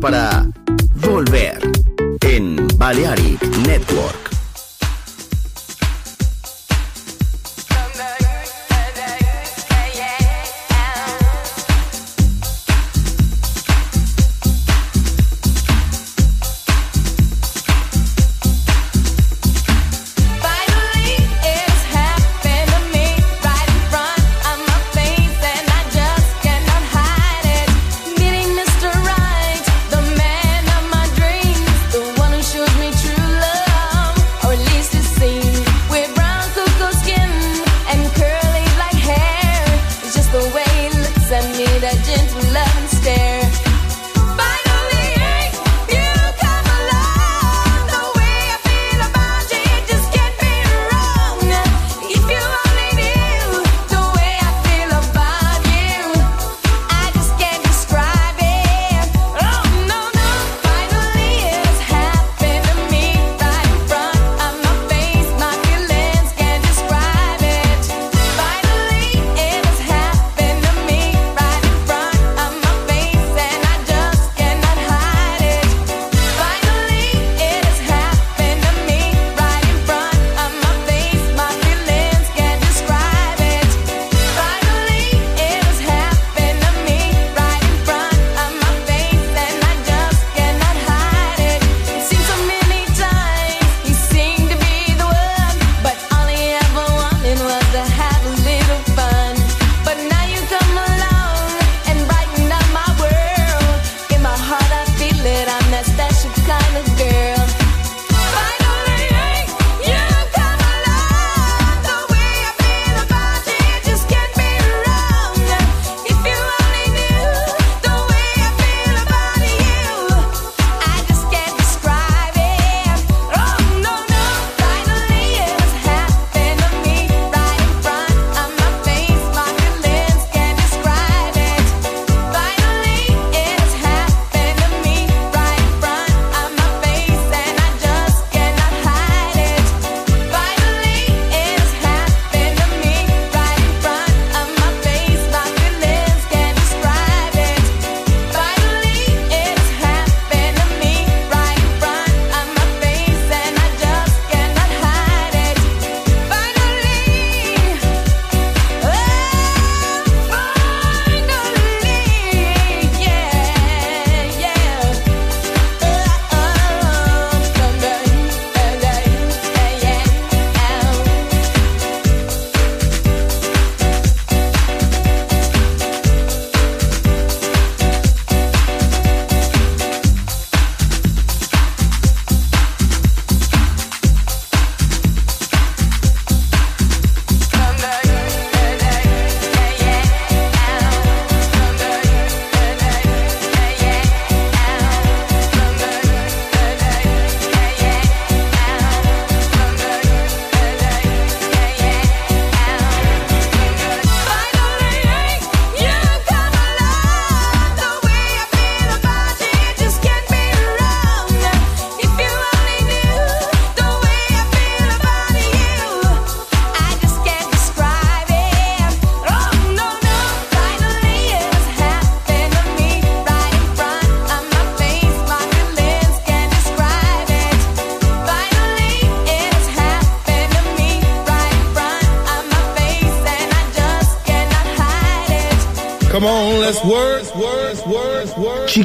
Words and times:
para 0.00 0.39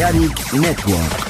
En 0.00 0.12
Balearic 0.12 0.54
Network. 0.54 1.29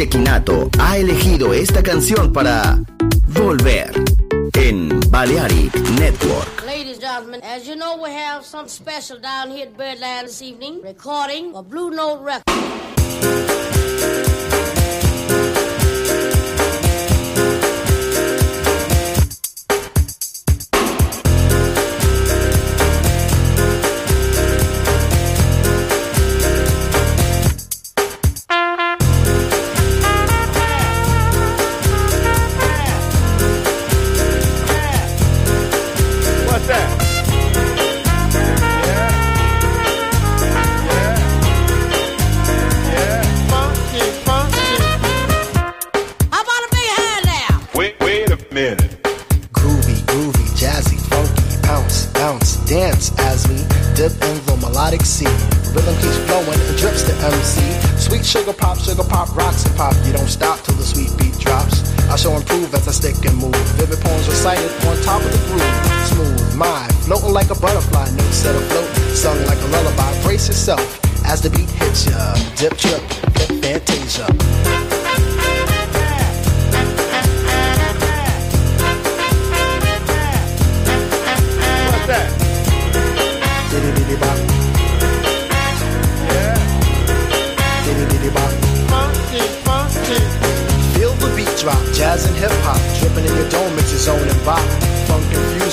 Shekinato 0.00 0.70
ha 0.78 0.96
elegido 0.96 1.52
esta 1.52 1.82
canción 1.82 2.32
para 2.32 2.78
volver 3.28 3.92
en 4.54 4.98
Balearic 5.10 5.74
Network. 5.98 6.64
Ladies 6.64 6.94
and 6.94 7.02
gentlemen, 7.02 7.40
as 7.42 7.68
you 7.68 7.76
know, 7.76 8.00
we 8.02 8.08
have 8.08 8.42
something 8.42 8.70
special 8.70 9.18
down 9.20 9.50
here 9.50 9.66
at 9.66 9.76
Birdland 9.76 10.28
this 10.28 10.40
evening, 10.40 10.80
recording 10.82 11.54
a 11.54 11.62
Blue 11.62 11.90
Note 11.90 12.22
record. 12.22 12.59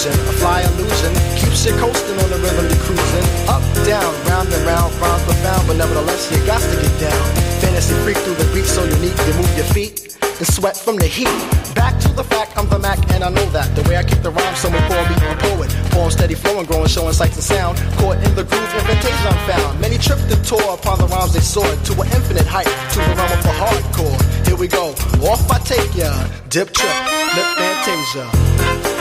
A 0.05 0.13
fly 0.38 0.62
illusion, 0.62 1.10
keeps 1.41 1.65
you 1.65 1.73
coasting 1.81 2.17
on 2.21 2.29
the 2.29 2.38
rhythm 2.38 2.69
you're 2.69 2.83
cruising. 2.86 3.25
Up, 3.49 3.63
down, 3.81 4.13
round 4.29 4.47
and 4.53 4.63
round, 4.65 4.93
rhymes 5.01 5.23
profound, 5.23 5.65
but 5.67 5.77
nevertheless 5.77 6.29
you 6.29 6.38
got 6.45 6.62
to 6.62 6.75
get 6.77 7.10
down. 7.10 7.23
Fantasy 7.57 7.95
freak 8.05 8.17
through 8.17 8.36
the 8.36 8.45
beat 8.53 8.65
so 8.65 8.86
unique, 8.86 9.17
you 9.25 9.33
move 9.33 9.49
your 9.57 9.65
feet 9.73 10.17
and 10.21 10.45
sweat 10.45 10.77
from 10.77 10.97
the 10.97 11.07
heat. 11.07 11.33
Back 11.73 11.97
to 12.01 12.10
the 12.10 12.23
fact, 12.23 12.57
I'm 12.57 12.69
the 12.69 12.77
Mac, 12.77 12.99
and 13.10 13.23
I 13.23 13.29
know 13.29 13.45
that. 13.57 13.73
The 13.75 13.81
way 13.89 13.97
I 13.97 14.03
keep 14.03 14.21
the 14.21 14.29
rhyme, 14.29 14.55
someone 14.55 14.86
call 14.86 15.01
me 15.10 15.15
a 15.17 15.36
poet. 15.49 15.73
Poem 15.89 16.12
steady 16.12 16.36
flowing, 16.36 16.65
growing, 16.65 16.88
showing 16.88 17.13
sights 17.13 17.36
and 17.36 17.43
sound. 17.43 17.77
Caught 17.97 18.21
in 18.21 18.36
the 18.36 18.43
groove, 18.43 18.69
invitation 18.77 19.25
I'm 19.25 19.39
found. 19.49 19.81
Many 19.81 19.97
tripped 19.97 20.29
and 20.29 20.45
tore 20.45 20.77
upon 20.77 20.99
the 20.99 21.07
rhymes 21.07 21.33
they 21.33 21.41
soared 21.41 21.79
to 21.86 21.93
an 22.01 22.07
infinite 22.13 22.45
height, 22.45 22.69
to 22.93 22.99
the 23.01 23.13
realm 23.17 23.31
of 23.33 23.41
the 23.41 23.55
hardcore. 23.57 24.45
Here 24.45 24.57
we 24.57 24.67
go, 24.67 24.93
off 25.25 25.49
I 25.49 25.57
take 25.65 25.95
ya. 25.95 26.13
Dip 26.49 26.69
trip, 26.69 26.95
lip 27.33 27.49
fantasia. 27.57 28.96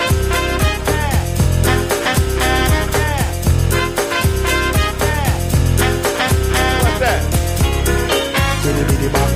the 9.06 9.12
back. 9.12 9.35